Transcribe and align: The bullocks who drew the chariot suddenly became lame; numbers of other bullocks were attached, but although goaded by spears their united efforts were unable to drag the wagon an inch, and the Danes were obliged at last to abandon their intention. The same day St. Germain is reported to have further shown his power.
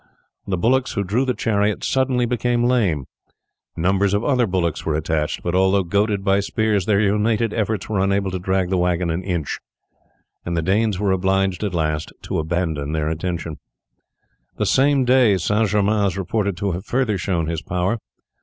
The 0.47 0.57
bullocks 0.57 0.93
who 0.93 1.03
drew 1.03 1.25
the 1.25 1.35
chariot 1.35 1.83
suddenly 1.83 2.25
became 2.25 2.63
lame; 2.63 3.05
numbers 3.77 4.15
of 4.15 4.23
other 4.23 4.47
bullocks 4.47 4.83
were 4.83 4.95
attached, 4.95 5.43
but 5.43 5.53
although 5.53 5.83
goaded 5.83 6.23
by 6.23 6.39
spears 6.39 6.87
their 6.87 6.99
united 6.99 7.53
efforts 7.53 7.87
were 7.87 7.99
unable 7.99 8.31
to 8.31 8.39
drag 8.39 8.71
the 8.71 8.79
wagon 8.79 9.11
an 9.11 9.21
inch, 9.21 9.59
and 10.43 10.57
the 10.57 10.63
Danes 10.63 10.99
were 10.99 11.11
obliged 11.11 11.63
at 11.63 11.75
last 11.75 12.11
to 12.23 12.39
abandon 12.39 12.93
their 12.93 13.11
intention. 13.11 13.59
The 14.57 14.65
same 14.65 15.05
day 15.05 15.37
St. 15.37 15.69
Germain 15.69 16.05
is 16.07 16.17
reported 16.17 16.57
to 16.57 16.71
have 16.71 16.83
further 16.83 17.19
shown 17.19 17.45
his 17.45 17.61
power. 17.61 17.99